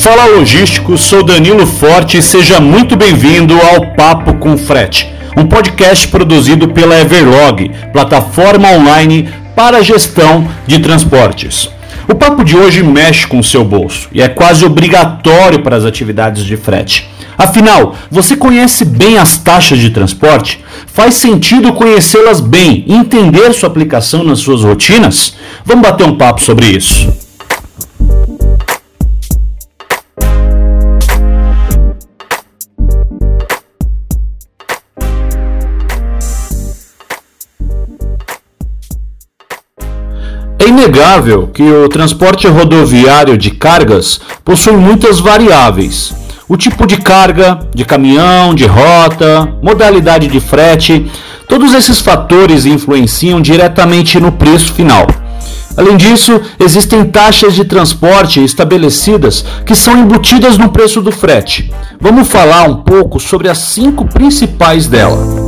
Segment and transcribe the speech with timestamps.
[0.00, 6.08] Fala logístico, sou Danilo Forte e seja muito bem-vindo ao Papo com Frete, um podcast
[6.08, 11.68] produzido pela Everlog, plataforma online para gestão de transportes.
[12.08, 15.84] O papo de hoje mexe com o seu bolso e é quase obrigatório para as
[15.84, 17.06] atividades de frete.
[17.36, 20.64] Afinal, você conhece bem as taxas de transporte?
[20.86, 25.36] Faz sentido conhecê-las bem e entender sua aplicação nas suas rotinas?
[25.62, 27.19] Vamos bater um papo sobre isso.
[40.90, 46.12] Inegável que o transporte rodoviário de cargas possui muitas variáveis.
[46.48, 51.08] O tipo de carga, de caminhão, de rota, modalidade de frete,
[51.48, 55.06] todos esses fatores influenciam diretamente no preço final.
[55.76, 61.72] Além disso, existem taxas de transporte estabelecidas que são embutidas no preço do frete.
[62.00, 65.39] Vamos falar um pouco sobre as cinco principais delas.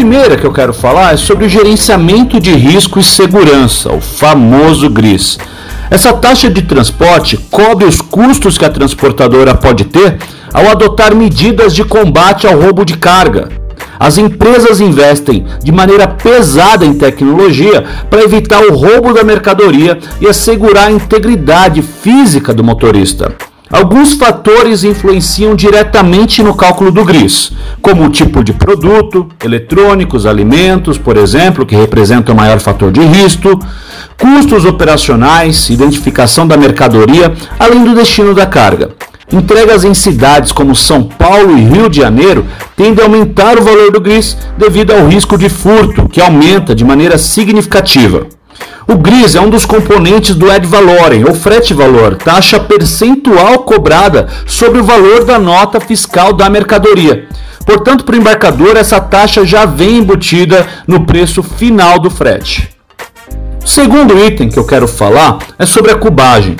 [0.00, 4.88] Primeira que eu quero falar é sobre o gerenciamento de risco e segurança, o famoso
[4.88, 5.38] GRIS.
[5.90, 10.16] Essa taxa de transporte cobre os custos que a transportadora pode ter
[10.54, 13.50] ao adotar medidas de combate ao roubo de carga.
[13.98, 20.26] As empresas investem de maneira pesada em tecnologia para evitar o roubo da mercadoria e
[20.26, 23.34] assegurar a integridade física do motorista.
[23.72, 30.98] Alguns fatores influenciam diretamente no cálculo do GRIS, como o tipo de produto, eletrônicos, alimentos,
[30.98, 33.60] por exemplo, que representam o maior fator de risco,
[34.18, 38.90] custos operacionais, identificação da mercadoria, além do destino da carga.
[39.32, 43.92] Entregas em cidades como São Paulo e Rio de Janeiro tendem a aumentar o valor
[43.92, 48.26] do GRIS devido ao risco de furto, que aumenta de maneira significativa.
[48.92, 54.26] O GRIS é um dos componentes do ad valorem, ou frete valor, taxa percentual cobrada
[54.44, 57.28] sobre o valor da nota fiscal da mercadoria.
[57.64, 62.68] Portanto, para o embarcador, essa taxa já vem embutida no preço final do frete.
[63.62, 66.56] O segundo item que eu quero falar é sobre a cubagem.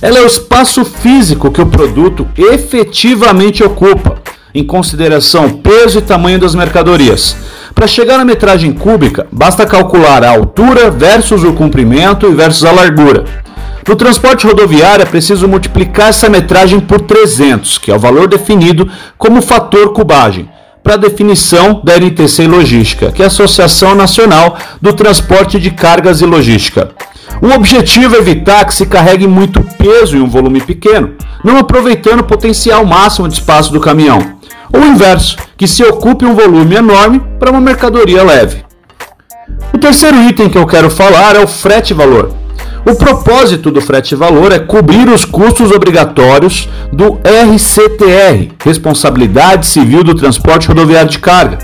[0.00, 4.16] Ela é o espaço físico que o produto efetivamente ocupa,
[4.54, 7.36] em consideração peso e tamanho das mercadorias.
[7.76, 12.72] Para chegar na metragem cúbica, basta calcular a altura versus o comprimento e versus a
[12.72, 13.24] largura.
[13.86, 18.90] No transporte rodoviário é preciso multiplicar essa metragem por 300, que é o valor definido
[19.18, 20.48] como fator cubagem,
[20.82, 26.24] para definição da NTC Logística, que é a Associação Nacional do Transporte de Cargas e
[26.24, 26.92] Logística.
[27.42, 31.12] O objetivo é evitar que se carregue muito peso em um volume pequeno,
[31.44, 34.35] não aproveitando o potencial máximo de espaço do caminhão
[34.72, 38.64] ou o inverso, que se ocupe um volume enorme para uma mercadoria leve.
[39.72, 42.32] O terceiro item que eu quero falar é o frete valor.
[42.88, 50.14] O propósito do frete valor é cobrir os custos obrigatórios do RCTR, Responsabilidade Civil do
[50.14, 51.58] Transporte Rodoviário de Carga,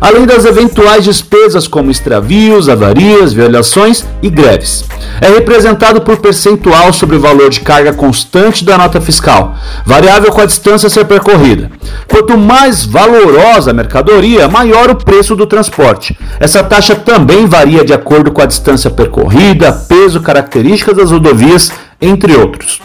[0.00, 4.84] além das eventuais despesas como extravios, avarias, violações e greves.
[5.20, 10.40] É representado por percentual sobre o valor de carga constante da nota fiscal, variável com
[10.40, 11.70] a distância a ser percorrida.
[12.08, 16.16] Quanto mais valorosa a mercadoria, maior o preço do transporte.
[16.38, 22.36] Essa taxa também varia de acordo com a distância percorrida, peso, características das rodovias, entre
[22.36, 22.80] outros.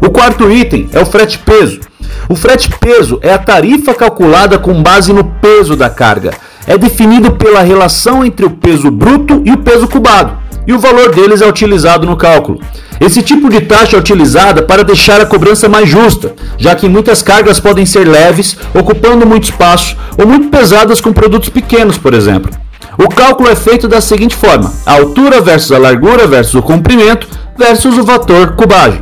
[0.00, 1.80] O quarto item é o frete peso.
[2.28, 6.32] O frete peso é a tarifa calculada com base no peso da carga.
[6.66, 10.36] É definido pela relação entre o peso bruto e o peso cubado,
[10.66, 12.60] e o valor deles é utilizado no cálculo.
[13.00, 17.22] Esse tipo de taxa é utilizada para deixar a cobrança mais justa, já que muitas
[17.22, 22.50] cargas podem ser leves, ocupando muito espaço, ou muito pesadas com produtos pequenos, por exemplo.
[22.98, 27.26] O cálculo é feito da seguinte forma: a altura versus a largura versus o comprimento
[27.56, 29.00] versus o fator cubagem.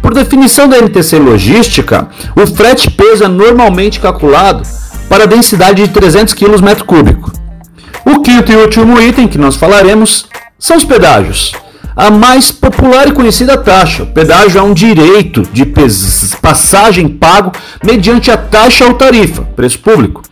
[0.00, 4.62] Por definição da NTC Logística, o frete peso é normalmente calculado
[5.08, 6.86] para a densidade de 300 kg metro.
[8.04, 10.26] O quinto e último item que nós falaremos
[10.58, 11.52] são os pedágios.
[11.94, 14.04] A mais popular e conhecida taxa.
[14.04, 15.66] O pedágio é um direito de
[16.40, 17.52] passagem pago
[17.84, 20.22] mediante a taxa ou tarifa, preço público.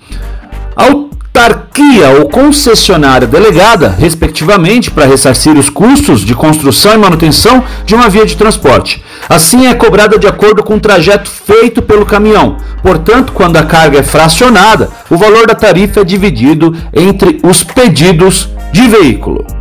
[0.74, 1.07] Ao
[1.38, 8.08] autarquia ou concessionária delegada, respectivamente, para ressarcir os custos de construção e manutenção de uma
[8.08, 9.02] via de transporte.
[9.28, 12.56] Assim, é cobrada de acordo com o trajeto feito pelo caminhão.
[12.82, 18.48] Portanto, quando a carga é fracionada, o valor da tarifa é dividido entre os pedidos
[18.72, 19.57] de veículo.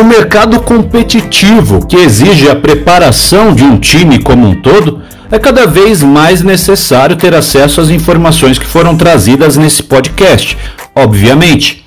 [0.00, 5.66] No mercado competitivo, que exige a preparação de um time como um todo, é cada
[5.66, 10.56] vez mais necessário ter acesso às informações que foram trazidas nesse podcast,
[10.94, 11.84] obviamente.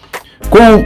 [0.47, 0.85] Com